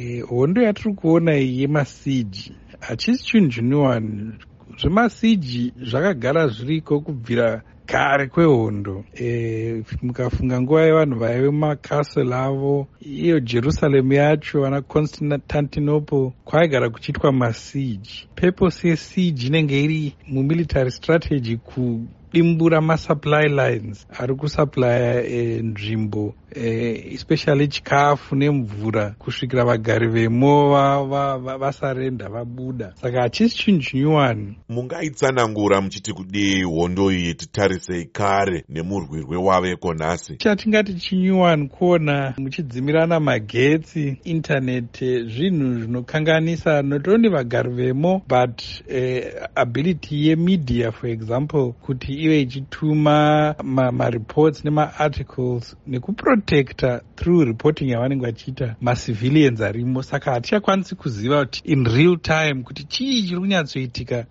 e, 0.00 0.20
hondo 0.20 0.62
yatiri 0.62 0.94
kuona 0.94 1.32
iyi 1.36 1.60
yemasiji 1.60 2.52
hachisi 2.80 3.24
chinhu 3.24 3.50
chiniwani 3.54 4.32
zvemasiji 4.80 5.72
zvakagara 5.88 6.42
zviriko 6.48 7.00
kubvira 7.00 7.62
kare 7.86 8.26
kwehondo. 8.26 9.04
E, 9.14 9.82
mukafunga 10.02 10.60
nguva 10.60 10.82
yevanhu 10.82 11.18
vaive 11.18 11.50
mumakastle 11.50 12.34
avo 12.34 12.86
iyo 13.00 13.40
jerusaremu 13.40 14.12
yacho 14.12 14.60
vana 14.60 14.80
constantinople 14.82 16.32
kwaigara 16.44 16.90
kuchiitwa 16.90 17.32
masiji 17.32 18.28
purpose 18.40 18.88
yesiji 18.88 19.46
inenge 19.46 19.84
iri 19.84 20.14
mumilitary 20.28 20.90
strategy 20.90 21.56
kudimbura 21.56 22.80
masupply 22.80 23.48
lines. 23.48 24.06
Ari 24.18 24.34
kusuplya 24.34 25.24
e, 25.24 25.62
nzvimbo 25.62 26.34
eh, 26.54 27.12
especially 27.14 27.68
chikafu 27.68 28.36
nemvura 28.36 29.14
kusvikira 29.18 29.64
vagari 29.64 30.08
vemo 30.08 30.68
vasarenda 31.58 32.24
va, 32.28 32.30
va, 32.30 32.44
vabuda. 32.44 32.92
Saka 33.00 33.20
hachisi 33.22 33.56
chinhu 33.56 33.82
chinyuwani 33.82 34.56
mungaitsanangura 34.68 35.80
muchiti 35.80 36.12
kudii 36.12 36.62
hondo 36.62 37.12
iyi 37.12 37.34
titarisei 37.34 38.04
kare 38.04 38.64
nemurwirwe 38.68 39.36
waveko 39.36 39.94
nhasi 39.94 40.36
chatingati 40.36 40.94
chinyuwani 40.94 41.68
kuona 41.68 42.34
muchidzimirana 42.38 43.20
magetsi 43.20 44.16
intaneti 44.24 45.22
zvinhu 45.24 45.80
zvinokanganisa 45.80 46.82
not 46.82 47.08
only 47.08 47.28
vagari 47.28 47.70
vemo 47.70 48.22
but 48.30 48.62
eh, 48.88 49.46
ability 49.54 50.28
yemedia 50.28 50.92
for 50.92 51.10
example 51.10 51.72
kuti 51.72 52.12
ive 52.14 52.40
ichituma 52.40 53.54
mareports 53.92 54.64
ma 54.64 54.70
nemaarticles 54.70 55.76
nekupro 55.86 56.30
kuprotecta 56.30 57.00
through 57.16 57.44
reporting 57.44 57.88
yavanenge 57.90 58.26
vachiita 58.26 58.76
macivilians 58.80 59.60
arimo. 59.60 60.02
Saka 60.02 60.30
hatichakwanisi 60.32 60.94
kuziva 60.94 61.44
kuti 61.44 61.62
in 61.64 61.84
real 61.84 62.18
time 62.18 62.62
kuti 62.62 62.84
chii 62.84 63.22
chiri 63.22 63.40
kunyatsoitika 63.40 64.26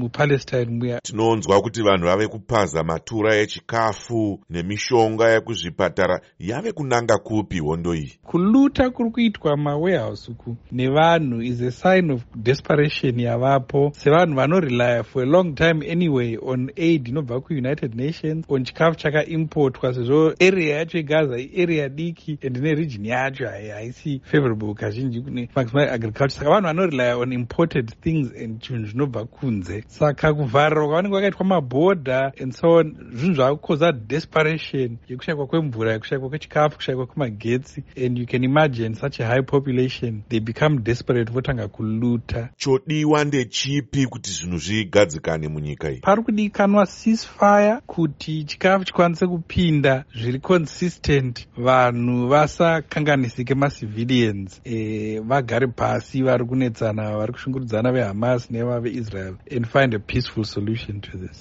mupalestine 0.00 0.64
muya. 0.64 1.00
Tinonzwa 1.00 1.60
kuti 1.62 1.82
vanhu 1.82 2.06
vave 2.06 2.28
kupaza 2.28 2.84
matura 2.84 3.36
echikafu 3.36 4.40
nemishonga 4.50 5.28
yekuzvipatara. 5.28 6.20
Yave 6.38 6.72
kunanga 6.72 7.18
kupi 7.18 7.58
hondo 7.58 7.94
iyi? 7.94 8.18
Kuluta 8.22 8.90
kuri 8.90 9.10
kuitwa 9.10 9.56
mawarehouse 9.56 10.32
uku 10.32 10.56
nevanhu 10.72 11.42
is 11.42 11.60
a 11.60 11.70
sign 11.70 12.10
of 12.10 12.22
desperation 12.36 13.18
yavapo. 13.18 13.92
Sevanhu 13.94 14.34
vanorelya 14.34 15.04
for 15.04 15.22
a 15.22 15.26
long 15.26 15.54
time 15.54 15.82
anyway 15.82 16.36
on 16.36 16.70
aid 16.76 17.06
inobva 17.08 17.40
kuunited 17.40 17.94
nations 17.94 18.44
on 18.48 18.64
chikafu 18.64 18.96
chakaimportwa 18.96 19.94
sezvo 19.94 20.34
area 20.40 20.76
yacho 20.76 20.98
yegaza 20.98 21.38
iarea 21.38 21.88
diki 21.88 22.38
and 22.46 22.56
neregion 22.56 23.06
yacho 23.06 23.48
haisi 23.48 24.20
favorable 24.24 24.74
kazhinji 24.74 25.20
kune 25.20 25.48
maximum 25.56 25.88
agriculture. 25.88 26.30
Saka 26.38 26.50
vanhu 26.50 26.66
vanorelya 26.66 27.18
on 27.18 27.32
imported 27.32 27.94
things 28.00 28.32
and 28.42 28.60
chinhu 28.60 28.86
zvinobva 28.86 29.24
kunze. 29.24 29.84
Saka 29.86 30.34
kuvharirwa 30.34 30.88
kwavanenge 30.88 31.14
vakaitwa 31.14 31.46
mabhodha 31.46 32.32
and 32.42 32.52
so 32.52 32.70
on 32.70 32.96
zvinhu 33.12 33.34
zvakukoza 33.34 33.92
desperation 33.92 34.96
yekushayikwa 35.08 35.46
kwemvura 35.46 35.92
yekushayikwa 35.92 36.28
kwechikafu 36.28 36.76
kushayikwa 36.76 37.06
kwemagetsi. 37.06 37.84
And 38.04 38.18
you 38.18 38.26
can 38.26 38.44
imagine 38.44 38.94
such 38.94 39.20
a 39.20 39.26
high 39.26 39.42
population 39.42 40.22
they 40.28 40.40
become 40.40 40.78
desperate 40.82 41.32
votanga 41.32 41.68
kuluta 41.68 42.23
chodiwa 42.56 43.24
ndechipi 43.24 44.06
kuti 44.06 44.30
zvinhu 44.30 44.58
zvigadzikane 44.58 45.48
munyika 45.48 45.90
iyi? 45.90 46.00
Pari 46.00 46.22
kudikanwa 46.22 46.86
ceasefire 46.86 47.78
kuti 47.86 48.44
chikafu 48.44 48.84
chikwanise 48.84 49.26
kupinda 49.26 50.04
zviri 50.14 50.40
consistent. 50.40 51.48
Vanhu 51.56 52.28
vasakanganisike 52.28 53.54
macivilians. 53.54 54.60
E, 54.64 55.20
vagare 55.20 55.66
pasi 55.66 56.22
vari 56.22 56.44
kunetsana 56.44 57.16
vari 57.16 57.32
kushungurudzana 57.32 57.92
vehamas 57.92 58.50
nevaveisrael 58.50 59.36
and 59.56 59.66
find 59.66 59.94
a 59.94 59.98
peaceful 59.98 60.44
solution 60.44 61.00
to 61.00 61.18
this 61.18 61.34